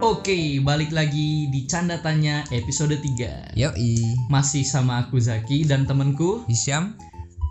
[0.00, 4.00] Oke, balik lagi di Canda Tanya episode 3 Yoi.
[4.32, 6.96] Masih sama aku Zaki dan temenku Hisyam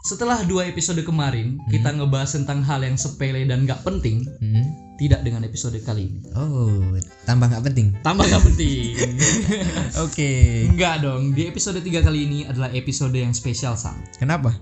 [0.01, 4.25] Setelah dua episode kemarin Kita ngebahas tentang hal yang sepele dan gak penting.
[4.42, 4.65] Hmm.
[4.97, 6.20] Tidak dengan episode kali ini.
[6.33, 6.97] Oh
[7.29, 7.93] tambah nggak penting?
[8.01, 8.97] Tambah gak penting.
[10.10, 10.66] Oke.
[10.74, 14.57] Enggak dong, di episode 3 kali ini adalah episode yang spesial Sam Kenapa?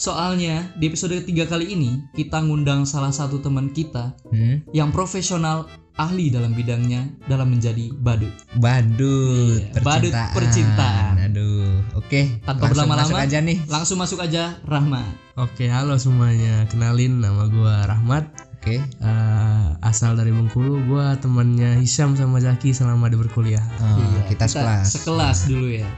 [0.00, 4.64] Soalnya di episode 3 kali ini Kita ngundang salah satu teman kita Hmm?
[4.72, 11.20] Yang profesional ahli dalam bidangnya dalam menjadi badut Badut Iya, badut percintaan.
[11.28, 13.20] Aduh Oke Tanpa langsung berlama-lama.
[13.20, 15.04] aja nih Langsung masuk aja Rahma
[15.36, 16.68] Oke, halo semuanya.
[16.68, 18.28] Kenalin nama gua Rahmat.
[18.60, 20.84] Oke Eh, asal dari Bengkulu.
[20.84, 23.64] Gua temannya Hisyam sama Zaki selama di berkuliah.
[23.80, 25.88] Oh, Iya, kita sekelas Sekelas dulu ya.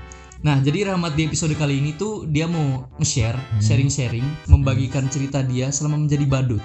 [0.42, 3.62] Nah, jadi Rahmat di episode kali ini tuh dia mau nge-share, Hmm.
[3.62, 6.62] sharing-sharing, membagikan cerita dia selama menjadi badut.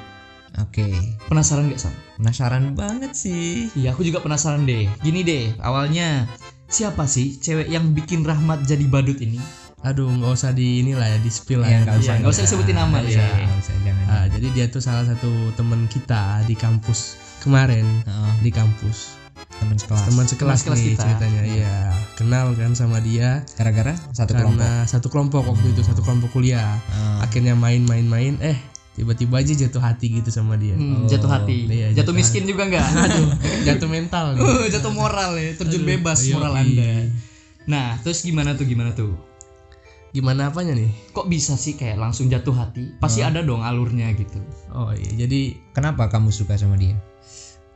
[0.58, 0.90] Oke
[1.30, 1.94] Penasaran gak Sam?
[2.18, 4.90] Penasaran banget sih Iya, aku juga penasaran deh.
[5.00, 6.26] Gini deh, awalnya
[6.66, 9.38] siapa sih cewek yang bikin Rahmat jadi badut ini?
[9.86, 11.70] Aduh, nggak usah di inilah ya, di spill lah.
[11.70, 13.22] Ya nggak usah Iya, nggak usah disebutin nama ya.
[13.22, 17.00] nggak usah jangan Ah, jadi dia tuh salah satu teman kita di kampus
[17.38, 19.27] kemarin Oh, di kampus.
[19.58, 21.04] Teman sekelas Teman sekelas sekelas nih kita.
[21.04, 21.42] ceritanya.
[21.44, 21.76] Iya,
[22.14, 26.78] kenal kan sama dia Gara-gara satu kelompok karena satu kelompok waktu itu satu kelompok kuliah.
[26.88, 28.58] Oh, Akhirnya main-main-main, eh
[28.94, 30.74] tiba-tiba aja jatuh hati gitu sama dia.
[30.74, 31.66] Hmm, Oh, jatuh hati.
[31.66, 32.86] iya, jatuh jatuh miskin juga enggak?
[33.06, 33.30] Aduh,
[33.64, 34.42] jatuh mental nih.
[34.42, 36.34] Uh, jatuh moral ya, terjun Aduh, bebas yoi.
[36.34, 36.94] moral Anda.
[37.68, 39.14] Nah, terus gimana tuh gimana tuh?
[40.10, 40.90] Gimana apanya nih?
[41.14, 42.96] Kok bisa sih kayak langsung jatuh hati?
[42.98, 44.40] Pasti ada dong alurnya gitu.
[44.72, 46.98] Oh iya, jadi Kenapa kamu suka sama dia?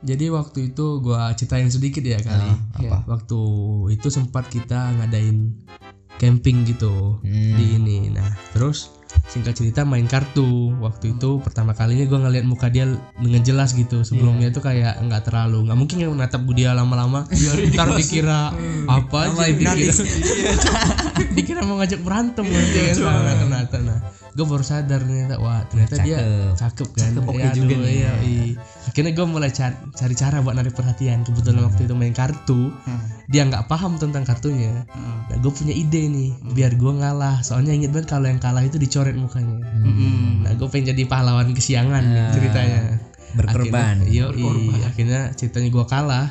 [0.01, 2.47] Jadi waktu itu gua ceritain sedikit ya kali.
[2.47, 2.89] Ah, Iya.
[2.91, 2.97] apa?
[3.07, 3.39] Waktu
[3.91, 5.53] itu sempat kita ngadain
[6.17, 7.55] camping gitu Hmm.
[7.55, 7.97] di ini.
[8.09, 8.93] Nah, terus
[9.25, 10.45] singkat cerita main kartu.
[10.77, 14.01] Waktu itu pertama kalinya gua ngeliat muka dia dengan jelas gitu.
[14.01, 14.51] Sebelumnya Iya.
[14.51, 17.25] itu kayak nggak terlalu, nggak mungkin kan natap dia lama-lama.
[17.71, 18.51] Ntar dikira
[18.85, 19.73] apa aja dikira,
[21.35, 23.77] dikira mau ngajak berantem nanti kan sama ternyata.
[23.79, 23.99] Nah,
[24.31, 26.17] gue baru sadar ternyata wah ternyata dia
[26.55, 26.55] Cakep.
[26.55, 27.91] cakep kan Cakep, oke Ya, juga aduh, nih.
[27.91, 28.43] iya, iya.
[28.81, 33.03] akhirnya gue mulai cari, cari cara buat narik perhatian kebetulan waktu itu main kartu Hmm.
[33.27, 35.27] dia nggak paham tentang kartunya Hmm.
[35.27, 38.79] nah gue punya ide nih biar gue ngalah soalnya inget banget kalau yang kalah itu
[39.03, 40.43] dicoret mukanya Mm-mm.
[40.43, 42.31] nah gue pengen jadi pahlawan kesiangan nih Ah.
[42.31, 42.79] ceritanya
[43.31, 43.95] Berkorban.
[44.05, 44.79] iya Berkorban.
[44.85, 46.27] akhirnya ceritanya gue kalah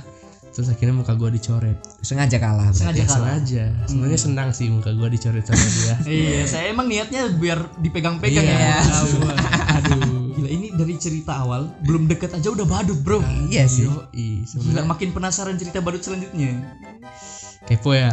[0.51, 2.69] terus akhirnya muka gue dicoret Sengaja kalah.
[2.69, 2.83] berarti.
[2.83, 3.17] Sengaja ya kalah.
[3.17, 8.45] sengaja sebenarnya senang sih muka gue dicoret sama dia Iya, saya emang niatnya biar dipegang-pegang
[8.45, 8.59] Iya.
[8.75, 8.79] ya.
[9.79, 10.00] aduh
[10.81, 13.21] dari cerita awal belum deket aja udah badut bro.
[13.47, 13.85] Iya sih.
[13.85, 14.01] Yoi,
[14.41, 16.57] Gila sebenarnya makin penasaran cerita badut selanjutnya.
[17.63, 18.09] kepo ya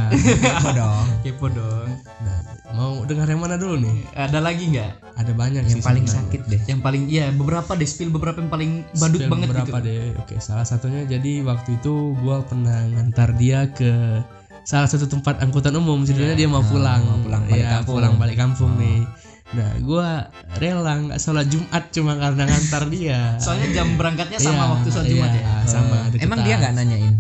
[0.54, 1.06] Apa dong?
[1.24, 1.88] Kepo dong.
[2.20, 2.38] Nah,
[2.70, 4.04] mau dengar yang mana dulu nih?
[4.14, 4.92] Ada lagi nggak?
[5.16, 6.28] Ada banyak Yang sih paling sebenarnya.
[6.28, 6.62] sakit deh.
[6.68, 9.88] Yang paling iya beberapa deh spill beberapa yang paling badut Spill banget beberapa gitu.
[9.88, 10.04] deh.
[10.20, 14.20] Oke, salah satunya jadi waktu itu gua pernah ngantar dia ke
[14.62, 16.04] salah satu tempat angkutan umum.
[16.04, 17.02] Ceritanya dia mau Ah, pulang.
[17.02, 17.94] mau pulang balik Iya, kampung.
[17.96, 19.00] pulang balik kampung nih.
[19.48, 20.28] Nah, gua
[20.60, 23.40] rela nggak sholat Jumat cuma karena ngantar dia.
[23.40, 25.56] Soalnya jam berangkatnya sama Iya, waktu sholat Jumat iya, ya.
[25.64, 25.98] Sama.
[26.12, 27.16] Eh, Emang dia nggak nanyain?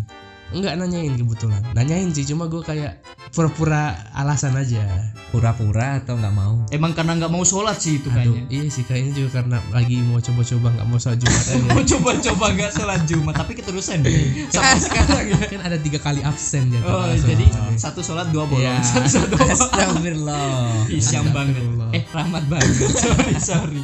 [0.47, 1.59] Enggak nanyain kebetulan.
[1.75, 4.79] Nanyain sih, cuma gua kayak pura-pura alasan aja.
[5.27, 6.63] Pura-pura atau nggak mau?
[6.71, 8.43] Emang karena nggak mau sholat sih itu Aduh, kayaknya.
[8.47, 11.67] iya sih kayaknya juga karena lagi mau coba-coba nggak mau sholat Jumat aja.
[11.75, 14.47] Mau coba-coba nggak sholat Jumat tapi keterusan deh.
[14.47, 15.37] Sampai sekarang ya.
[15.51, 17.43] kan ada tiga kali absen jadi Oh, jadi
[17.75, 18.63] satu sholat dua bolong.
[18.63, 18.79] Iya.
[18.79, 19.59] Satu sholat dua bolong.
[19.67, 20.63] Astagfirullah.
[20.87, 21.59] Isyam banget.
[21.91, 22.69] Eh, rahmat banget.
[22.97, 23.81] sorry, sorry.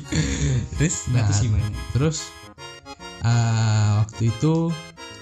[0.75, 0.95] Terus?
[1.09, 1.67] Nah, terus gimana?
[1.91, 2.17] terus
[3.21, 4.71] ah, waktu itu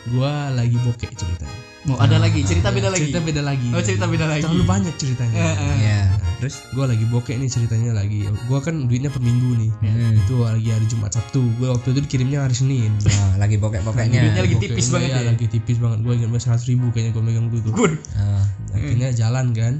[0.10, 3.10] gua lagi bokek ceritanya Mau ada lagi cerita beda lagi.
[3.10, 4.42] cerita beda lagi Oh, cerita beda lagi.
[4.42, 5.76] terlalu banyak ceritanya Eh, eh.
[5.80, 6.02] Iya.
[6.38, 6.56] Terus?
[6.72, 10.14] gua lagi bokek nih ceritanya lagi gua kan duitnya per minggu nih Hmm.
[10.16, 14.22] itu lagi hari Jumat Sabtu gua waktu itu dikirimnya hari Senin Nah, lagi bokek-bokeknya.
[14.24, 15.30] Duitnya lagi tipis Bokeknya, banget iya, ya.
[15.32, 17.94] lagi tipis banget gua ingat seratus ribu kayaknya gua megang dulu tuh Good.
[18.16, 19.74] Ah, akhirnya jalan kan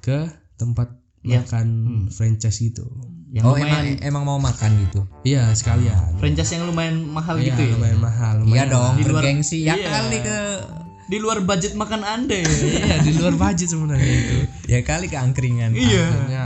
[0.00, 0.18] ke
[0.56, 1.40] tempat Iya.
[1.40, 2.04] makan Hmm.
[2.08, 2.86] franchise gitu
[3.30, 5.00] Yang oh lumayan emang emang mau makan gitu?
[5.22, 7.72] iya sekalian franchise yang lumayan mahal Iya, gitu ya.
[7.72, 8.92] lumayan mahal Iya lumayan dong.
[8.92, 9.88] Di luar- Bergengsi ya Iya.
[9.88, 10.38] kali ke
[11.04, 12.48] Di luar budget makan Anda ya.
[12.48, 14.36] iya di luar budget sebenarnya itu
[14.66, 15.72] ya kali ke angkringan.
[15.72, 16.04] Iya.
[16.06, 16.44] akhirnya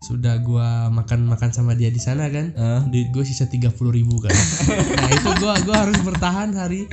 [0.00, 2.80] sudah gua makan makan sama dia di sana kan Eh.
[2.86, 4.34] duit gue sisa tiga puluh ribu kan
[4.98, 6.84] nah itu gua gua harus bertahan hari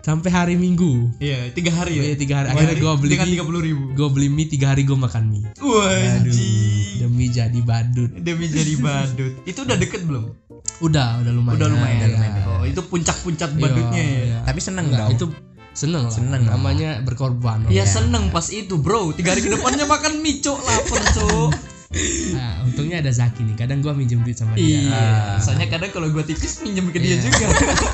[0.00, 2.02] sampai hari minggu Iya, tiga hari ya.
[2.02, 2.48] Iya, tiga hari.
[2.50, 3.34] Akhirnya gua beli dengan mie.
[3.34, 3.82] tiga puluh ribu.
[3.90, 6.32] gue beli mie tiga hari gue makan mie Wajib.
[6.98, 9.32] demi jadi badut Demi jadi badut.
[9.50, 10.24] Itu udah deket belum?
[10.80, 12.08] udah udah lumayan Udah lumayan.
[12.10, 12.44] Iya.
[12.46, 14.20] Oh, itu puncak-puncak Iya, badutnya ya.
[14.22, 14.38] iya.
[14.42, 15.12] Tapi seneng Enggak, dong.
[15.12, 15.24] itu
[15.70, 20.18] seneng lah Seneng namanya berkorban Iya seneng pas itu bro Tiga hari ke depannya makan
[20.18, 21.50] mie cok Laper cok
[22.30, 23.58] Nah, untungnya ada Zaki nih.
[23.58, 24.78] Kadang gua minjem duit sama dia.
[24.78, 25.02] Iya.
[25.42, 27.26] Soalnya kadang kalau gua tipis minjem ke dia Iya.
[27.26, 27.46] juga.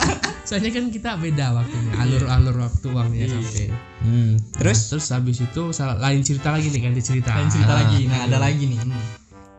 [0.48, 3.32] Soalnya kan kita beda waktunya, alur-alur waktu uangnya Iya.
[3.34, 3.66] sampai.
[4.04, 4.32] Hmm.
[4.52, 7.32] Terus Terus terus habis itu salah, lain cerita lagi nih ganti cerita.
[7.34, 7.78] Lain cerita Ah.
[7.82, 8.00] lagi.
[8.04, 8.78] Nah, ada lagi nih.
[8.78, 9.04] Hmm.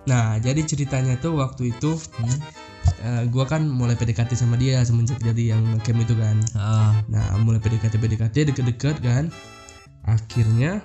[0.07, 2.37] Nah, jadi ceritanya tuh waktu itu Hmm.
[3.03, 6.37] eh, gua kan mulai PDKT sama dia semenjak jadi yang camp itu kan.
[6.53, 6.93] Ah.
[7.09, 9.33] Nah, mulai PDKT PDKT deket-deket kan.
[10.05, 10.79] Akhirnya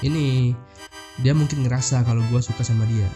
[0.00, 0.54] ini
[1.18, 3.08] dia mungkin ngerasa kalau gua suka sama dia.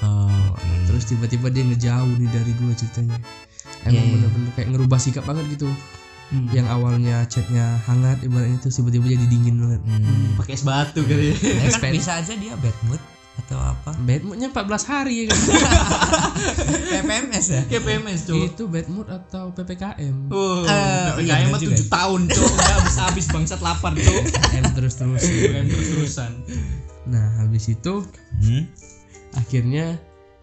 [0.00, 0.68] Oh, oke.
[0.86, 3.16] Terus tiba-tiba dia ngejauh nih dari gua ceritanya.
[3.82, 4.12] Emang Iya, iya.
[4.12, 5.68] bener-bener kayak ngerubah sikap banget gitu.
[6.26, 6.50] Hmm.
[6.50, 9.80] Yang awalnya chatnya hangat ibaratnya itu tiba-tiba jadi dingin banget.
[9.80, 10.34] Hmm.
[10.36, 11.36] pakai es batu kali ya.
[11.72, 12.98] Kan bisa aja dia bad mood
[13.36, 13.94] atau apa?
[13.94, 15.38] Bad moodnya 14 hari ya kan.
[16.98, 17.62] PPMS ya?
[17.64, 18.42] Kayak PMS, Cuk.
[18.42, 20.16] itu bad mood atau PPKM.
[20.28, 21.76] Oh, Eh, PPKM iya, mah bener juga.
[21.78, 22.48] 7 tahun, Cuk.
[22.48, 24.22] Udah habis-habis bangsat lapar, Cuk.
[24.52, 25.22] M terus-terus.
[25.22, 26.32] PPKM terus-terusan.
[27.06, 28.02] Nah, habis itu
[28.36, 28.66] Hmm.
[29.32, 29.98] akhirnya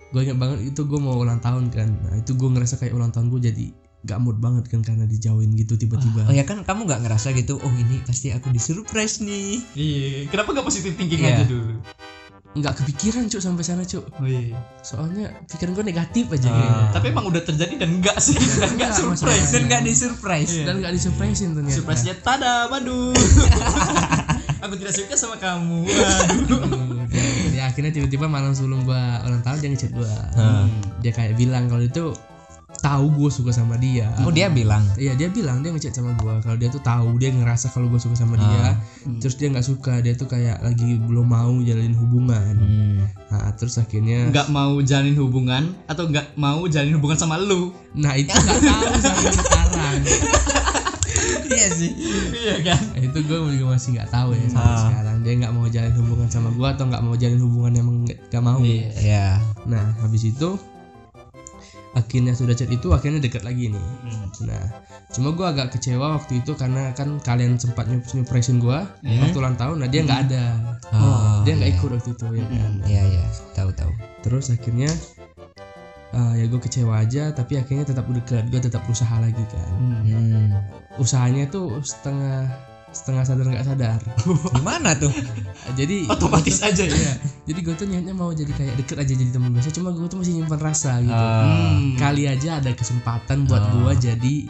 [0.09, 1.89] gue ingat banget itu gue mau ulang tahun kan.
[2.01, 3.65] Nah, itu gue ngerasa kayak ulang tahun gue jadi
[4.03, 6.27] gak mood banget kan karena dijauhin gitu tiba-tiba.
[6.27, 7.55] Oh ya kan kamu nggak ngerasa gitu?
[7.57, 9.63] Oh ini pasti aku disurprise nih.
[9.73, 11.39] Iya, kenapa gak positif thinking Iya.
[11.39, 11.75] aja dulu?
[12.53, 14.05] nggak kepikiran cuk sampai sana cuk.
[14.13, 14.53] Oh iya.
[14.79, 16.53] Soalnya pikiran gue negatif aja Ah.
[16.53, 16.85] kayaknya.
[16.93, 19.49] Tapi emang udah terjadi dan enggak sih, dan enggak Enggak, surprise.
[19.49, 20.53] Dan nggak disurprise.
[20.53, 20.65] Iya.
[20.69, 21.73] Dan nggak disurprisein ternyata.
[21.73, 23.09] Surprise-nya tada, waduh.
[24.63, 25.83] Aku tidak suka sama kamu.
[25.83, 26.59] Waduh.
[26.63, 30.07] Aduh, dia, dia akhirnya tiba-tiba malam sebelum gua ulang tahun dia ngechat gua.
[30.39, 30.71] Hmm.
[31.03, 32.15] Dia kayak bilang kalau itu
[32.79, 34.07] tahu gue suka sama dia.
[34.23, 34.83] Oh dia bilang.
[34.95, 37.99] Iya dia bilang dia ngechat sama gua kalau dia tuh tahu dia ngerasa kalau gue
[37.99, 38.79] suka sama dia,
[39.19, 42.55] terus dia nggak suka dia tuh kayak lagi belum mau jalin hubungan.
[42.55, 43.03] Hmm.
[43.35, 47.75] Nah terus akhirnya, Enggak mau jalin hubungan atau enggak mau jalin hubungan sama lu?
[47.93, 49.99] nah itu nggak tahu sampai sekarang.
[51.49, 51.91] Iya sih.
[52.31, 52.81] Iya kan?
[52.95, 54.81] Itu gue juga masih nggak tahu ya sampai Ah.
[54.87, 58.43] sekarang dia nggak mau jalin hubungan sama gua atau nggak mau jalin hubungan emang nggak
[58.43, 58.59] mau.
[58.59, 58.89] Iya.
[58.99, 59.27] Ya.
[59.65, 60.55] Nah habis itu
[61.93, 63.85] akhirnya sudah chat itu akhirnya deket lagi nih.
[64.49, 64.65] Nah,
[65.13, 69.53] cuma gua agak kecewa waktu itu karena kan kalian sempat nyup nyupresin gua waktu ulang
[69.53, 70.45] tahun, nah dia nggak ada,
[70.89, 71.77] Oh, dia nggak iya.
[71.77, 72.71] ikut waktu itu ya kan.
[72.89, 73.23] Iya iya.
[73.53, 73.91] Tahu tahu.
[74.25, 74.89] Terus akhirnya
[76.13, 79.69] eh, ya gue kecewa aja, tapi akhirnya tetap dekat, gue tetap berusaha lagi kan.
[79.73, 80.53] Hmm.
[80.95, 82.45] Usahanya tuh setengah
[82.93, 83.99] setengah sadar nggak sadar.
[84.55, 85.09] Gimana tuh?
[85.73, 86.93] jadi Otomatis aja ya.
[86.93, 87.13] Iya,
[87.49, 90.21] jadi gue tuh niatnya mau jadi kayak deket aja jadi teman biasa, cuma gue tuh
[90.21, 91.09] masih nyimpan rasa gitu.
[91.17, 91.41] Ah.
[91.73, 91.97] Hmm.
[91.97, 93.81] Kali aja ada kesempatan buat Oh.
[93.81, 94.45] gua jadi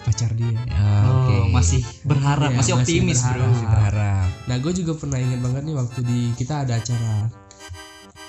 [0.00, 0.56] pacar dia.
[0.72, 1.34] Ah, Oke.
[1.36, 3.36] Oh, masih berharap, Iya, masih masih optimis, berharap.
[3.36, 3.52] Bro.
[3.52, 4.28] Masih berharap.
[4.48, 7.14] Nah, gue juga pernah ingat banget nih waktu di kita ada acara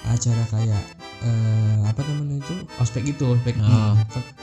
[0.03, 0.83] acara kayak
[1.21, 3.94] eh, apa namanya itu ospek itu ospek Oh.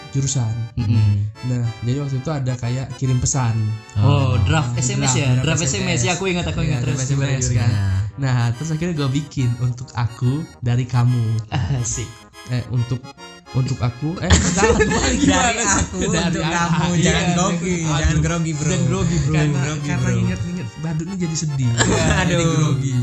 [0.08, 0.54] jurusan.
[0.74, 1.26] Hmm.
[1.44, 3.54] Nah, jadi waktu itu ada kayak kirim pesan.
[3.96, 6.00] Oh, draft Ah, SMS draft, ya, draft draft SMS.
[6.00, 6.96] Ya, aku ingat, aku Iya, ingat terus.
[6.96, 7.68] draft SMS gimana, kan.
[7.68, 7.82] gimana?
[8.16, 11.24] Nah, terus akhirnya gue bikin untuk aku dari kamu.
[11.52, 12.08] Asik.
[12.48, 13.02] Eh, untuk
[13.50, 16.52] untuk aku eh jangan balik Dari aku Dari untuk aku.
[16.54, 18.68] kamu Iya, jangan grogi, jangan grogi bro.
[18.68, 19.32] Jangan grogi, bro.
[19.32, 20.20] karena grogi, karena bro.
[20.22, 21.70] ingat-ingat badut ini jadi sedih
[22.20, 22.28] Aduh.
[22.30, 22.96] jadi grogi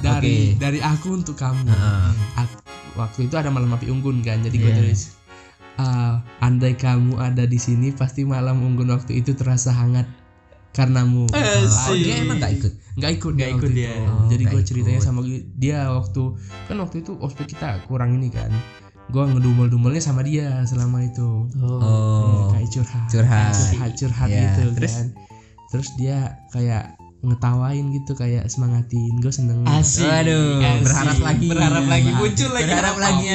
[0.00, 0.56] dari Oke.
[0.56, 2.10] dari aku untuk kamu Heeh.
[2.34, 2.60] Ak-
[2.94, 4.78] waktu itu ada malam api unggun kan jadi gue Iya.
[4.78, 5.00] tulis
[5.76, 10.04] "Ah, andai kamu ada di sini pasti malam unggun waktu itu terasa hangat
[10.70, 11.98] karenamu Oh, Asik.
[11.98, 12.72] dia emang nggak ikut.
[12.94, 13.90] nggak ikut Nggak dia ikut dia.
[13.90, 14.06] itu.
[14.06, 15.08] Oh, jadi gue ceritanya ikut.
[15.08, 15.20] sama
[15.56, 16.22] dia waktu
[16.68, 18.52] kan waktu itu ospek kita kurang ini kan
[19.08, 22.52] gue ngedumel-dumelnya sama dia selama itu Oh.
[22.52, 23.50] kayak curhat Curhat.
[23.50, 24.92] curhat curhat Ya, gitu terus?
[24.94, 25.06] kan
[25.66, 30.02] terus dia kayak ngetawain gitu kayak semangatin gue seneng Asik.
[30.02, 30.82] Waduh, Asik.
[30.82, 31.46] berharap lagi.
[31.46, 32.64] Berharap lagi muncul lagi.
[32.66, 33.28] Berharap lagi.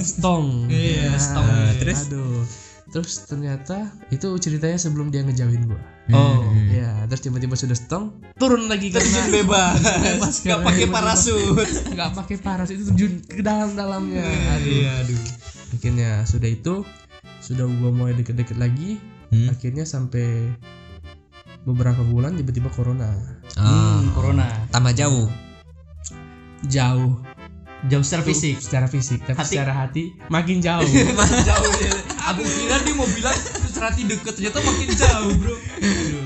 [0.00, 1.48] stong Iya, Nah, stong.
[1.76, 1.98] Terus?
[2.06, 2.40] aduh
[2.86, 3.76] terus ternyata
[4.08, 6.38] itu ceritanya sebelum dia ngejauhin gue Oh.
[6.38, 6.70] Hmm.
[6.70, 9.82] ya terus tiba-tiba sudah stong turun lagi Terjun bebas.
[10.06, 11.66] Bebas Gak karena pakai parasut.
[11.84, 14.22] nggak pakai paras itu terjun ke dalam-dalamnya
[14.54, 15.20] aduh Iya, aduh.
[15.68, 16.74] akhirnya sudah itu
[17.38, 19.50] sudah gua mulai deket-deket lagi Hmm.
[19.50, 20.54] akhirnya sampai
[21.66, 23.10] beberapa bulan tiba-tiba corona
[23.54, 24.46] Ah, Hmm, corona.
[24.70, 25.26] tambah jauh.
[26.64, 27.12] jauh
[27.86, 28.56] Jauh secara fisik.
[28.58, 29.52] secara fisik tapi Hati.
[29.52, 30.82] secara hati makin jauh
[31.44, 31.92] jauh ya.
[32.32, 35.54] Aku kira dia mau bilang secara hati deket ternyata makin jauh, Bro.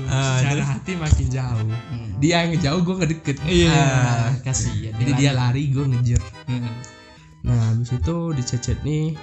[0.07, 1.69] Ah, secara hati makin jauh
[2.17, 4.93] dia yang ngejauh gua ngedeket Iya, Ah, kasihan.
[4.95, 6.69] jadi dia lari gua ngejar Hmm.
[7.41, 9.17] nah habis itu di chat nih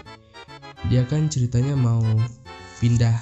[0.87, 2.03] dia kan ceritanya mau
[2.77, 3.15] pindah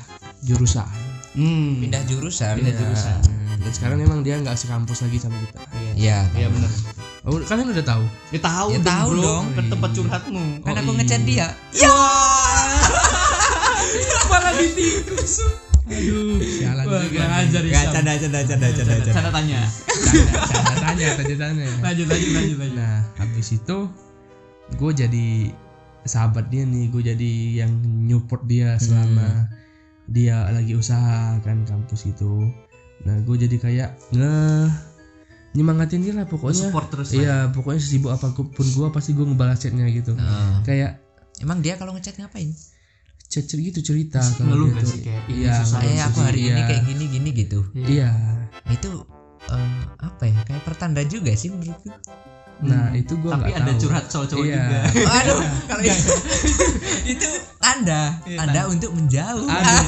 [0.43, 0.89] jurusan
[1.37, 1.79] Hmm.
[1.79, 2.57] Pindah jurusan.
[2.57, 2.79] Pindah Ya.
[2.79, 3.19] jurusan.
[3.21, 3.35] Hmm.
[3.59, 5.59] dan sekarang emang dia nggak sekampus lagi sama kita
[5.95, 6.19] Iya.
[6.31, 6.71] Iya benar.
[7.25, 9.23] oh, kalian udah tahu Ya tahu Ya dong, tahu bro.
[9.23, 9.45] dong.
[9.51, 10.45] Ke tempat curhatmu.
[10.61, 10.97] Kan Oh, aku iya.
[10.97, 11.47] ngechat dia.
[14.27, 15.35] Malah ditikus.
[15.87, 19.09] aduh sialan Wah, juga kurang Fajar Enggak canda canda canda canda canda.
[19.09, 19.61] Canda tanya.
[20.77, 21.67] Tanya tanya tanya tanya.
[21.81, 22.75] Lanjut lanjut lanjut lanjut.
[22.75, 23.77] Nah habis itu
[24.73, 25.27] gue jadi
[26.03, 27.73] sahabat dia nih, gue jadi yang
[28.05, 29.49] nyupport dia selama
[30.07, 32.51] dia lagi usaha kan kampus itu.
[33.03, 34.35] Nah gue jadi kayak nge
[35.57, 36.69] nyemangatin dia lah pokoknya.
[36.69, 37.09] Support terus.
[37.13, 37.19] lah.
[37.19, 40.15] Iya pokoknya sibuk apa pun gue pasti gue ngebalas chatnya gitu.
[40.15, 40.63] Oh.
[40.63, 41.03] Kayak
[41.37, 42.49] Emang dia kalau ngechat ngapain?
[43.27, 46.67] chat gitu cerita kalau sih kayak ini iya Eh aku hari ini iya.
[46.71, 47.61] kayak gini gini gitu.
[47.75, 48.11] iya
[48.71, 49.03] Itu
[49.51, 50.39] eh, apa ya?
[50.47, 51.91] Kayak pertanda juga sih menurutku.
[52.59, 53.81] Nah itu gue Tapi ada tahu.
[53.83, 54.57] curhat cowok-cowok Iya.
[54.57, 54.81] juga.
[55.19, 56.13] Aduh, kalau itu,
[57.13, 58.73] itu tanda, Iya, tanda tanda.
[58.73, 59.45] untuk menjauh.
[59.45, 59.85] aduh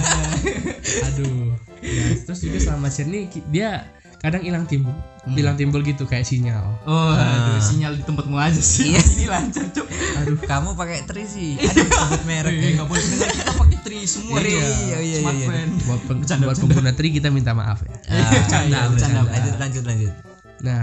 [1.08, 1.40] aduh
[1.80, 4.92] ya, terus juga selama ki- dia kadang hilang timbul
[5.28, 7.56] hilang timbul gitu kayak sinyal Oh, aduh, Ah.
[7.58, 8.90] sinyal di tempatmu aja sih.
[8.90, 9.00] Iya.
[9.06, 9.86] Ini lancar, Cuk.
[10.18, 11.54] Aduh, kamu pakai tri sih.
[11.54, 12.52] Aduh, sebut merek.
[12.52, 15.46] Enggak boleh dengar kita pakai tri semua, iya, iya, Smart iya.
[15.46, 15.70] friend.
[15.82, 16.74] buat, peng- Bercanda, buat bercanda.
[16.74, 19.20] pengguna tri kita minta maaf ya Ah, Bercanda, nah, bercanda.
[19.22, 20.12] Lanjut, lanjut, lanjut.
[20.58, 20.82] nah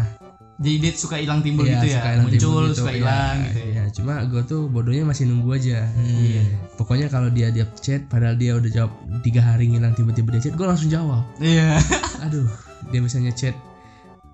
[0.56, 1.98] Jadi dia suka hilang timbul iya, gitu ya.
[2.00, 3.66] suka hilang Muncul, gitu, suka iya, hilang gitu ya.
[3.68, 6.44] iya, cuma gue tuh bodohnya masih nunggu aja Iya.
[6.76, 10.56] pokoknya kalau dia dia chat padahal dia udah jawab tiga hari ngilang tiba-tiba dia chat
[10.56, 11.76] gue langsung jawab Iya.
[12.24, 12.48] aduh
[12.88, 13.52] dia misalnya chat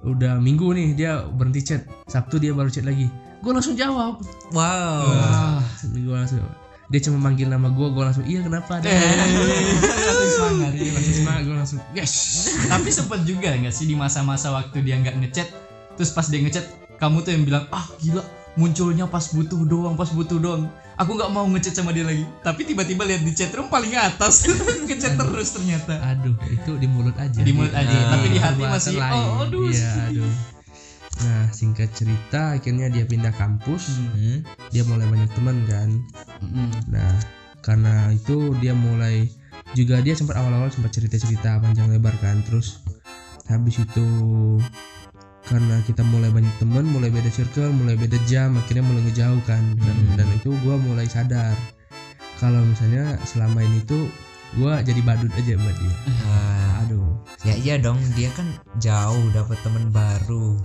[0.01, 3.09] udah minggu nih dia berhenti chat sabtu dia baru chat lagi
[3.41, 4.21] gue langsung jawab
[4.53, 5.01] Wow.
[5.09, 6.37] Wah, gue langsung
[6.85, 10.71] dia cuma manggil nama gue gue langsung iya kenapa ada Langsung semangat.
[10.75, 12.13] Langsung semangat gue langsung yes
[12.67, 15.47] Tapi sempet juga nggak sih di masa-masa waktu dia nggak ngechat,
[16.01, 16.65] terus pas dia ngechat,
[16.97, 20.65] kamu tuh yang bilang, ah gila, munculnya pas butuh doang, pas butuh doang.
[20.97, 22.25] Aku nggak mau ngechat sama dia lagi.
[22.41, 24.49] Tapi tiba-tiba lihat di chat room paling atas,
[24.89, 26.01] ngechat terus ternyata.
[26.03, 29.69] aduh itu di mulut aja Di mulut aja, Ah, tapi di hati masih, oh, aduh.
[29.69, 30.33] iya aduh
[31.21, 34.41] nah singkat cerita akhirnya dia pindah kampus Hmm.
[34.73, 35.89] dia mulai banyak teman kan
[36.41, 36.71] Mm-mm.
[36.89, 37.13] nah
[37.61, 39.29] karena itu dia mulai
[39.77, 42.81] juga dia sempat awal-awal sempat cerita-cerita panjang lebar kan terus
[43.45, 44.07] habis itu
[45.51, 49.59] karena kita mulai banyak teman mulai beda circle mulai beda jam akhirnya mulai ngejauh kan
[49.77, 50.15] dan, Hmm.
[50.15, 51.53] dan itu gua mulai sadar
[52.37, 54.07] kalau misalnya selama ini tuh
[54.53, 59.57] gua jadi badut aja buat dia Ah, aduh ya iya dong, dia kan jauh dapat
[59.59, 60.55] teman baru.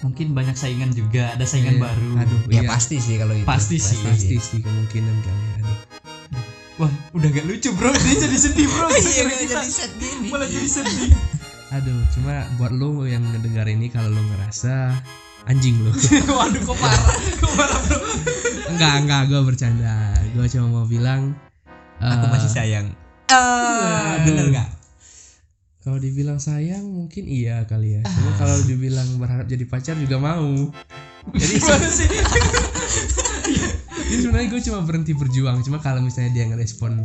[0.00, 1.82] Mungkin banyak saingan juga, ada saingan Iya.
[1.82, 2.10] baru.
[2.18, 3.46] aduh Ya iya, pasti sih kalau itu.
[3.46, 3.96] Pasti sih.
[4.02, 5.78] pasti sih kemungkinan kali aduh
[6.76, 8.90] Wah, udah gak lucu bro, dia jadi sedih bro.
[8.92, 9.62] Iya, jadi
[9.94, 10.28] gini.
[10.28, 11.10] malah jadi sedih.
[11.74, 14.94] Aduh cuma buat lo yang ngedengar ini kalau lo ngerasa
[15.50, 15.90] anjing lo
[16.38, 17.98] Waduh, kok parah, kok parah bro.
[18.70, 21.34] enggak enggak gue bercanda gue cuma mau bilang
[21.94, 22.86] Aku eh, masih sayang.
[23.32, 24.68] Ah, bener gak?
[25.84, 30.72] kalau dibilang sayang mungkin iya kali ya cuma kalau dibilang berharap jadi pacar juga mau
[31.36, 31.60] jadi
[32.00, 32.08] sih?
[34.08, 37.04] jadi sebenarnya gue cuma berhenti berjuang cuma kalau misalnya dia ngerespon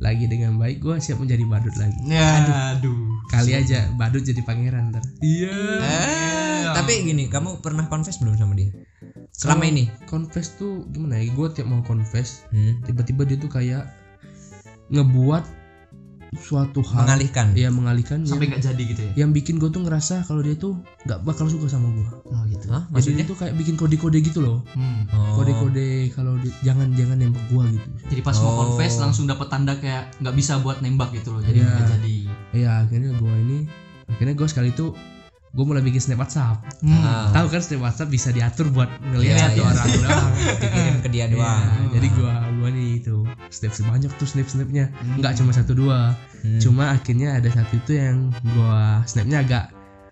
[0.00, 2.42] lagi dengan baik gue siap menjadi badut lagi Ya,
[2.72, 3.20] aduh.
[3.26, 8.54] kali aja badut jadi pangeran ntar iya Eh, tapi gini, kamu pernah confess belum sama
[8.54, 8.72] dia?
[9.30, 9.88] Selama ini?
[10.04, 12.80] confess tuh gimana ya gue tiap mau confess Hmm.
[12.82, 13.84] tiba-tiba dia tuh kayak
[14.88, 15.44] ngebuat
[16.32, 17.50] suatu hal Mengalihkan.
[17.52, 19.12] ya mengalihkan Sampai nggak jadi gitu ya?
[19.16, 22.66] yang bikin gue tuh ngerasa kalau dia tuh nggak bakal suka sama gue Oh gitu.
[22.68, 22.86] Hah?
[22.86, 23.18] jadi Maksudnya?
[23.18, 25.10] dia tuh kayak bikin kode-kode gitu loh Hmm.
[25.10, 25.36] Oh.
[25.36, 28.56] kode-kode kalau jangan jangan nembak gua gitu Jadi pas mau Oh.
[28.64, 31.40] confess langsung dapat tanda kayak nggak bisa buat nembak gitu loh.
[31.40, 31.66] Jadi Iya.
[31.68, 32.16] nggak jadi.
[32.52, 33.58] ya akhirnya gua ini
[34.08, 34.94] akhirnya gua sekali itu
[35.50, 36.94] gua mulai bikin snap WhatsApp Hmm.
[36.96, 37.26] Ah.
[37.32, 39.66] tahu kan snap WhatsApp bisa diatur buat ngelihat Iya, satu iya.
[39.66, 40.28] orang doang
[40.62, 41.62] Dikirim ke dia Iya, doang.
[41.90, 42.49] jadi gua gua nih
[43.50, 45.18] itu snap sebanyak tuh snap snapnya Hmm.
[45.18, 46.56] nggak cuma satu dua Hmm.
[46.58, 49.64] cuma akhirnya ada satu itu yang gua snapnya agak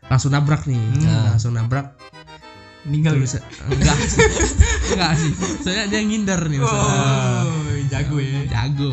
[0.05, 1.31] langsung nabrak nih Hmm.
[1.31, 1.95] langsung nabrak
[2.83, 3.97] Meninggal terus enggak
[4.89, 5.31] enggak sih
[5.61, 7.47] soalnya dia ngindar nih Oh,
[7.87, 8.41] jago ya.
[8.49, 8.93] jago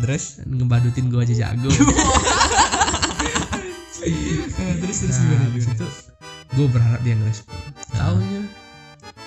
[0.00, 0.42] Terus?
[0.42, 1.70] ngebadutin gua aja jago
[4.80, 5.86] terus terus Nah, gimana itu
[6.54, 7.56] gue berharap dia ngerespon
[7.90, 8.40] taunya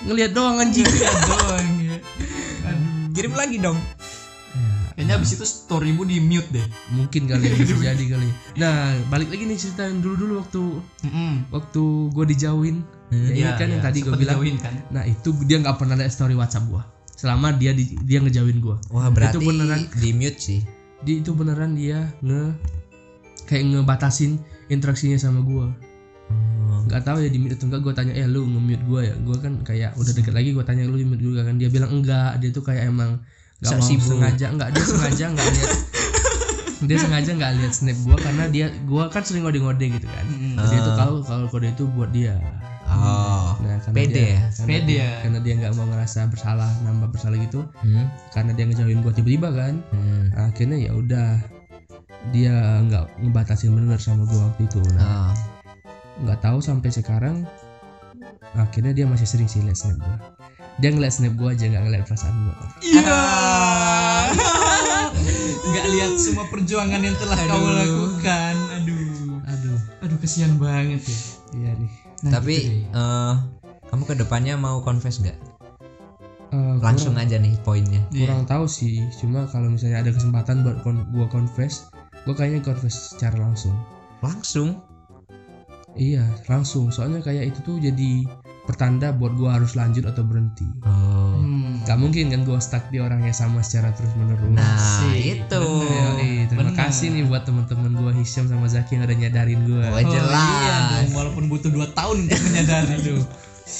[0.00, 1.98] ngelihat doang anjing doang ya.
[2.64, 3.10] Aduh.
[3.10, 3.74] Kirim lagi dong.
[4.98, 6.66] Ya, Kayaknya abis itu storymu di mute deh.
[6.90, 8.76] mungkin kali ya, bisa jadi kali nah
[9.06, 10.62] balik lagi nih cerita yang dulu dulu waktu
[11.06, 11.32] Mm-mm.
[11.48, 13.24] waktu gue dijauhin Hmm.
[13.24, 14.74] ya, Iya, ini kan yang iya, tadi gue bilang kan.
[14.90, 16.82] nah itu dia nggak pernah lihat story WhatsApp gue
[17.14, 19.86] selama dia di, dia ngejauhin gue Wah, berarti beneran.
[19.94, 20.60] di mute sih.
[20.98, 22.58] di itu beneran dia nge
[23.46, 24.36] kayak ngebatasin
[24.66, 25.66] interaksinya sama gue
[26.68, 26.84] Oh.
[26.84, 29.36] nggak tahu ya di mute atau enggak gue tanya eh lu nge-mute gue ya gue
[29.38, 32.36] kan kayak udah deket lagi gue tanya lu di mute juga kan dia bilang enggak
[32.36, 33.24] dia tuh kayak emang
[33.58, 34.06] nggak Sok mau sibuk.
[34.08, 35.72] sengaja enggak dia sengaja nggak lihat
[36.80, 40.54] dia sengaja nggak lihat snap gue karena dia gue kan sering ngode-ngode gitu kan Mm-mm.
[40.62, 42.38] dia tuh tahu kalau kode itu buat dia
[42.88, 43.52] Oh.
[43.60, 44.40] nah karena Pede dia, ya?
[44.48, 45.10] karena Pede dia, ya?
[45.20, 48.08] karena dia nggak mau ngerasa bersalah nambah bersalah gitu Hmm.
[48.32, 50.24] karena dia ngejauhin gue tiba-tiba kan Hmm.
[50.32, 51.28] akhirnya ya udah
[52.28, 55.34] dia nggak ngebatasin bener sama gue waktu itu nah Ah.
[56.18, 57.44] nggak tahu sampai sekarang
[58.54, 60.16] akhirnya dia masih sering sih liat snap gue
[60.78, 62.56] dia ngeliat snap gue aja nggak ngeliat perasaan gue
[62.88, 63.02] Iya.
[65.68, 67.74] Nggak lihat semua perjuangan yang telah kau Aduh.
[67.74, 68.54] lakukan.
[68.74, 69.42] Aduh.
[69.44, 71.18] aduh Aduh kesian banget ya.
[71.54, 72.98] iya nih Nah, Tapi gitu deh.
[72.98, 73.34] eh,
[73.86, 75.38] kamu ke depannya mau confess nggak?
[76.48, 78.02] Eh, Langsung kurang, aja nih poinnya.
[78.10, 81.86] Kurang tahu sih cuma kalau misalnya ada kesempatan buat kon gue confess
[82.20, 83.72] gue kayaknya confess secara langsung
[84.18, 84.82] Langsung.
[85.94, 88.26] iya langsung soalnya kayak itu tuh jadi
[88.68, 91.40] pertanda buat gue harus lanjut atau berhenti Oh.
[91.40, 91.80] Hmm.
[91.82, 95.64] Gak mungkin kan gue stuck di orang yang sama secara terus menerus Nah, Asik, itu.
[95.80, 96.44] bener.
[96.46, 96.76] terima Bener.
[96.76, 100.12] kasih nih buat teman-teman gue Hisham sama Zaki yang udah nyadarin gue Oh, Oh, iya
[100.12, 100.92] jelas.
[101.00, 102.92] dong, walaupun butuh 2 tahun untuk menyadari.
[102.94, 103.24] Aduh.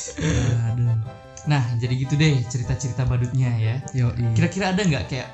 [0.66, 0.96] aduh
[1.44, 3.76] Nah, jadi gitu deh cerita-cerita badutnya ya.
[3.92, 5.28] yo Kira-kira ada nggak kayak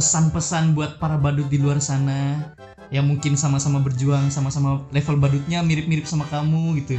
[0.00, 2.48] pesan-pesan buat para badut di luar sana
[2.88, 6.96] yang mungkin sama-sama berjuang, sama-sama level badutnya mirip-mirip sama kamu gitu.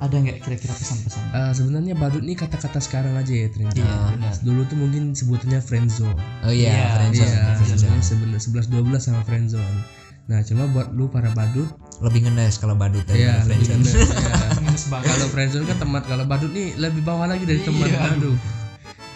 [0.00, 1.22] Ada nggak kira-kira pesan-pesan?
[1.30, 4.32] Eh, sebenarnya badut nih kata-kata sekarang aja ya ternyata Iya, benar.
[4.40, 8.00] dulu tuh mungkin sebutannya friendzone Oh iya, Iya, friendzone, iya friendzone.
[8.00, 9.78] sebenarnya sebenarnya 11 12 sama friendzone
[10.26, 11.68] nah cuma buat lu para badut
[12.00, 14.00] Lebih ngenes kalau badut ya daripada lebih friendzone.
[14.00, 15.00] ya.
[15.06, 18.36] Kalau friendzone kan teman kalau badut nih lebih bawah lagi dari teman Iya, aduh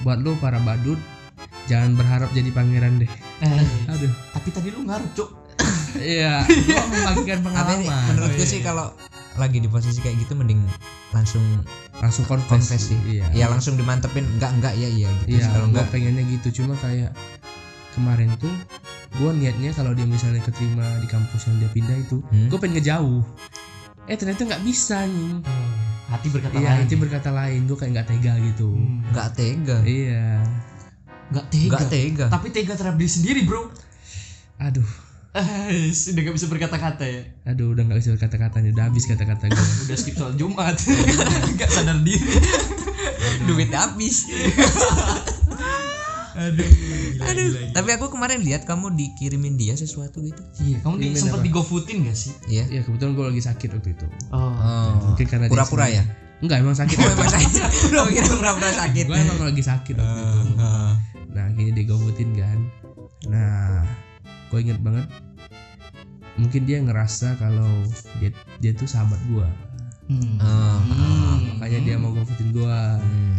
[0.01, 1.01] buat lu para badut
[1.65, 5.31] jangan berharap jadi pangeran deh Eh, aduh tapi tadi lu ngaruh, Cuk.
[5.99, 8.95] iya gua membagikan Tapi pengalaman menurutku sih kalau
[9.35, 10.63] lagi di posisi kayak gitu mending
[11.11, 11.43] langsung
[11.99, 12.99] langsung confess sih.
[13.05, 15.37] iya Ya langsung dimantepin enggak enggak ya iya gitu.
[15.37, 15.47] iya.
[15.49, 17.13] Kalau gua enggak pengennya gitu cuma kayak
[17.93, 18.53] kemarin tuh
[19.15, 22.49] gua niatnya kalau dia misalnya keterima di kampus yang dia pindah itu Hmm?
[22.49, 23.21] gue pengen ngejauh
[24.03, 25.45] eh ternyata nggak bisa nih
[26.09, 26.79] Hati berkata iya lain.
[26.83, 29.05] nanti berkata lain gue kayak nggak tega gitu Hmm.
[29.07, 29.79] enggak tega.
[29.83, 30.41] iya
[31.33, 31.67] Nggak tega.
[31.67, 32.27] Enggak tega.
[32.29, 33.73] Tapi tega terhadap diri sendiri, Bro.
[34.59, 34.85] aduh
[35.33, 37.25] Eh, sudah gak bisa berkata-kata ya.
[37.43, 40.77] aduh udah nggak bisa berkata-kata nih udah habis kata-kata gue Udah skip soal Jumat.
[41.59, 42.21] Gak sadar diri.
[43.43, 44.29] Duit habis.
[46.35, 46.69] Aduh.
[47.23, 47.49] Aduh.
[47.71, 50.41] Tapi aku kemarin lihat kamu dikirimin dia sesuatu gitu.
[50.59, 52.33] Iya, kamu di, sempat digofutin gak sih?
[52.47, 52.65] Iya.
[52.71, 54.53] iya kebetulan gue lagi sakit waktu itu Oh.
[54.53, 54.89] Oh.
[55.09, 56.05] mungkin karena Pura-pura ya?
[56.43, 57.63] Enggak emang sakit Oh, emang sakit.
[57.95, 59.05] Oh, kira pura-pura sakit.
[59.05, 60.93] gue emang lagi sakit waktu itu Ah.
[61.29, 62.59] nah akhirnya digobutin kan
[63.25, 63.87] nah
[64.51, 65.07] gue inget banget
[66.35, 67.87] mungkin dia ngerasa kalau
[68.19, 68.29] dia
[68.59, 69.49] dia tuh sahabat gue
[70.03, 70.35] Hmm.
[70.37, 70.83] Ah.
[70.83, 71.39] Hmm.
[71.55, 73.39] makanya dia mau gobutin gue Hmm.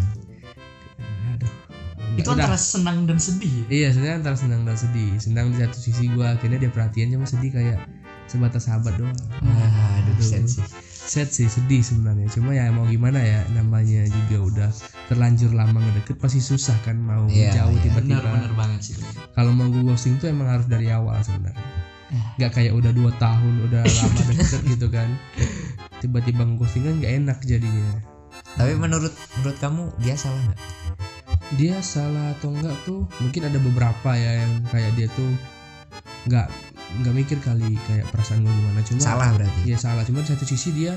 [1.30, 1.52] aduh
[2.14, 2.46] Itu Udah.
[2.46, 3.66] antara senang dan sedih ya?
[3.68, 7.26] Iya sebenarnya antara senang dan sedih Senang di satu sisi gue akhirnya dia perhatian cuma
[7.26, 7.84] sedih kayak
[8.26, 10.46] sebatas sahabat doang Ah, aduh, Aduh.
[10.48, 10.64] sih.
[11.04, 14.70] Sad sih sedih sebenarnya Cuma ya mau gimana ya namanya juga udah
[15.12, 17.84] terlanjur lama ngedeket pasti susah kan mau Iya, jauh iya.
[17.84, 18.96] tiba-tiba Benar-benar banget sih.
[19.36, 21.60] Kalau mau gue ghosting tuh emang harus dari awal sebenarnya
[22.14, 22.46] Eh.
[22.46, 25.10] Gak kayak udah dua tahun udah lama deket gitu kan
[25.98, 27.90] Tiba-tiba ghosting kan gak enak jadinya
[28.54, 30.62] Tapi menurut menurut kamu dia salah nggak?
[31.54, 35.30] Dia salah atau enggak tuh mungkin ada beberapa ya yang kayak dia tuh
[36.24, 36.48] nggak
[37.02, 39.60] nggak mikir kali kayak perasaan gue gimana cuma Salah berarti.
[39.66, 40.94] Iya salah, cuma satu sisi dia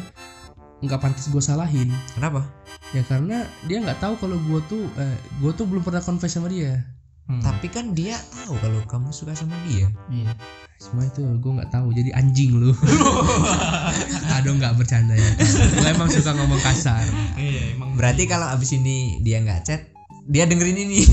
[0.85, 1.89] nggak pantas gue salahin.
[2.13, 2.45] Kenapa?
[2.93, 6.53] Ya karena dia nggak tahu kalau gue tuh, eh, gue tuh belum pernah confess sama
[6.53, 6.85] dia.
[7.27, 7.43] Hmm.
[7.43, 9.91] Tapi kan dia tahu kalau kamu suka sama dia.
[10.13, 10.31] Iya.
[10.77, 12.71] Semua itu gue nggak tahu, jadi anjing lu.
[14.37, 15.31] Aduh nggak bercanda ya.
[15.81, 17.03] Gue emang suka ngomong kasar.
[17.35, 19.89] Iya, emang Berarti kalau abis ini dia nggak chat,
[20.29, 21.03] dia dengerin ini.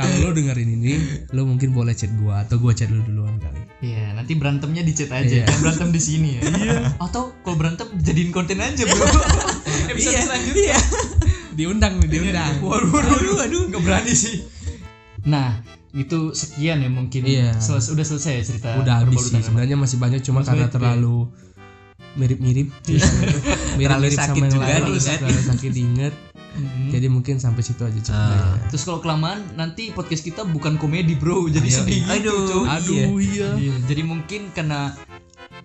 [0.00, 0.92] Kalau lo dengerin ini,
[1.30, 3.60] lo mungkin boleh chat gue atau gue chat lo duluan kali.
[3.80, 5.44] Iya, nanti berantemnya di chat aja, Iya.
[5.48, 6.42] jangan berantem di sini ya.
[6.44, 6.78] Iya.
[7.00, 9.04] Atau kalau berantem jadiin konten aja, Bro.
[9.88, 10.78] Episode Iya, selanjutnya.
[11.56, 12.54] Diundang nih, diundang.
[12.60, 14.44] Waduh, waduh, waduh, waduh, nggak berani sih.
[15.24, 15.60] Nah,
[15.92, 17.24] itu sekian ya mungkin.
[17.24, 17.56] Iya.
[17.56, 18.68] Seles- udah selesai ya cerita.
[18.80, 19.40] Udah habis sih.
[19.40, 21.28] Sebenarnya masih banyak cuma karena terlalu
[22.16, 22.68] mirip-mirip.
[23.78, 25.00] mirip-mirip sakit sama yang lain.
[25.46, 26.14] sakit diinget.
[26.50, 26.90] Mhm.
[26.90, 28.58] Jadi mungkin sampai situ aja cerita Ah.
[28.58, 28.68] ya.
[28.68, 31.46] Terus kalau kelamaan nanti podcast kita bukan komedi, Bro.
[31.54, 32.66] Jadi Ayo, sedih gitu, aduh, cuy.
[32.68, 33.48] Aduh iya.
[33.54, 34.94] Iya, jadi mungkin karena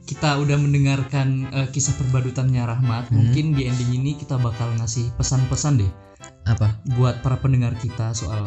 [0.05, 3.17] kita udah mendengarkan eh, kisah perbadutannya Rahmat, Hmm.
[3.19, 5.91] mungkin di ending ini kita bakal ngasih pesan-pesan deh
[6.45, 6.77] Apa?
[6.93, 8.45] buat para pendengar kita soal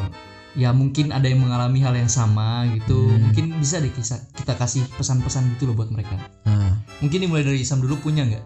[0.54, 2.94] ya mungkin ada yang mengalami hal yang sama gitu.
[3.08, 3.30] Hmm.
[3.30, 6.14] Mungkin bisa deh kisah, kita kasih pesan-pesan gitu loh buat mereka.
[6.44, 8.42] Nah, Mungkin dimulai dari Isam dulu punya nggak?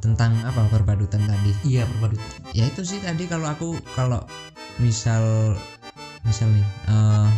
[0.00, 1.52] Tentang apa perbadutan tadi?
[1.64, 2.40] Iya perbadutan.
[2.52, 4.24] Ya itu sih tadi kalau aku kalau
[4.80, 5.54] misal
[6.24, 7.28] misal nih eh,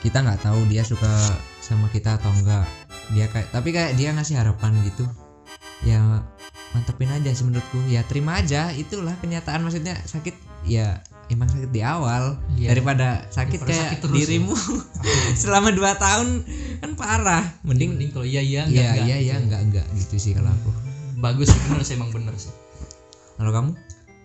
[0.00, 1.10] kita nggak tahu dia suka
[1.58, 2.66] sama kita atau enggak
[3.10, 5.02] dia kayak tapi kayak dia ngasih harapan gitu
[5.82, 6.22] ya
[6.70, 11.80] mantepin aja sih menurutku ya terima aja itulah kenyataan maksudnya sakit ya emang sakit di
[11.80, 12.74] awal Iya.
[12.74, 14.20] daripada sakit kayak sakit terus ya.
[14.26, 14.54] dirimu
[15.40, 16.44] selama dua tahun
[16.78, 19.06] kan parah mending mending kalau iya iya enggak iya enggak.
[19.06, 20.70] iya iya enggak enggak gitu sih kalau aku
[21.18, 22.52] bagus sih bener sih emang bener sih
[23.38, 23.70] kalau kamu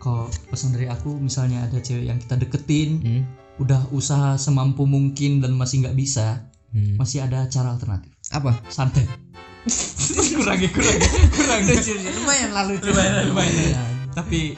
[0.01, 3.23] kalau pesan dari aku misalnya ada cewek yang kita deketin hmm?
[3.61, 6.97] udah usaha semampu mungkin dan masih nggak bisa Hmm.
[6.97, 9.05] masih ada cara alternatif apa santai
[10.41, 12.11] kurang ya kurang ya, kurang ya.
[12.17, 13.77] lumayan lalu lumayan lumayan
[14.17, 14.57] tapi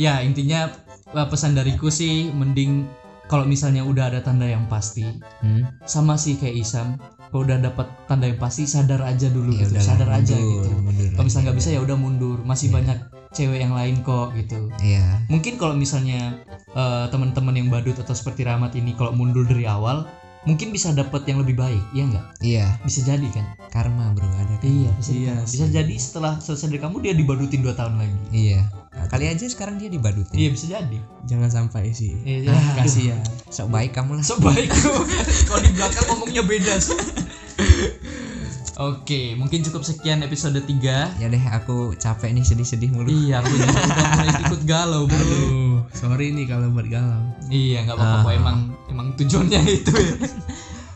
[0.00, 0.72] ya intinya
[1.12, 2.88] eh, pesan dariku sih mending
[3.28, 5.04] kalau misalnya udah ada tanda yang pasti
[5.44, 5.84] hmm?
[5.84, 6.96] sama sih kayak Isam
[7.28, 10.72] kalau udah dapat tanda yang pasti sadar aja dulu Ya gitu sadar aja gitu
[11.12, 12.38] kalau misalnya nggak bisa ya udah mundur.
[12.42, 12.98] Masih banyak
[13.32, 14.68] cewek yang lain kok gitu.
[14.78, 15.24] Iya.
[15.28, 16.40] Mungkin kalau misalnya
[16.72, 20.04] eh, teman-teman yang badut atau seperti Rahmat ini kalau mundur dari awal
[20.42, 22.26] mungkin bisa dapat yang lebih baik ya nggak?
[22.42, 22.66] Iya.
[22.82, 23.46] Bisa jadi kan?
[23.72, 25.34] Karma bro ada kan iya bisa, Iya.
[25.42, 28.18] Bisa jadi setelah selesai dari kamu dia dibadutin 2 tahun lagi.
[28.34, 28.60] Iya.
[29.08, 30.36] Kali aja sekarang dia dibadutin.
[30.36, 30.98] Iya bisa jadi.
[31.24, 32.12] Jangan sampai sih.
[32.20, 33.22] Iya, Ah, kasihan.
[33.48, 34.24] sok baik kamu lah.
[34.24, 34.68] So baik.
[35.48, 36.98] Kalau di belakang ngomongnya beda sih
[38.82, 43.54] Oke, mungkin cukup sekian episode 3 ya deh aku capek nih sedih-sedih mulu Iya, aku
[43.54, 47.22] juga udah mulai ikut galau bro Aduh, sorry nih kalau buat galau.
[47.46, 48.26] Iya, nggak apa-apa.
[48.26, 48.34] Ah.
[48.34, 48.58] Emang
[48.90, 50.14] emang tujuannya itu ya.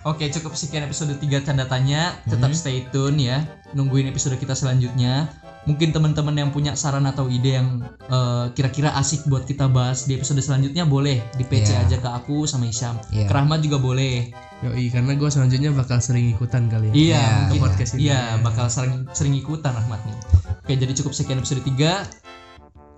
[0.02, 2.18] Oke, cukup sekian episode 3 tanda tanya.
[2.26, 3.46] Tetap stay tune ya.
[3.70, 5.30] Nungguin episode kita selanjutnya.
[5.66, 10.14] Mungkin teman-teman yang punya saran atau ide yang eh, kira-kira asik buat kita bahas di
[10.14, 11.82] episode selanjutnya boleh di PC Iya.
[11.82, 12.94] aja ke aku sama Isyam.
[13.10, 13.26] Iya.
[13.26, 14.30] Ke Rahmat juga boleh.
[14.56, 16.94] Yoi, karena gue selanjutnya bakal sering ikutan kali ya.
[16.94, 18.00] Iya, Iya, mungkin ke podcast ini.
[18.06, 20.16] Iya, bakal sering sering ikutan Rahmat nih.
[20.62, 22.06] Oke, jadi cukup sekian episode 3.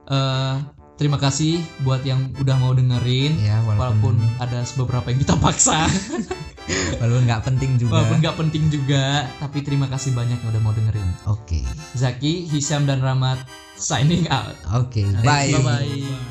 [0.07, 0.57] Eh
[0.95, 3.39] terima kasih buat yang udah mau dengerin.
[3.39, 5.87] ya Walaupun walaupun ada beberapa yang kita paksa.
[7.01, 9.05] walaupun nggak penting juga Walaupun nggak penting juga,
[9.41, 11.09] tapi terima kasih banyak yang udah mau dengerin.
[11.25, 11.61] oke
[11.97, 13.41] Zaki, Hisham dan Rahmat
[13.75, 14.55] signing out.
[14.75, 16.28] oke bye Bye bye.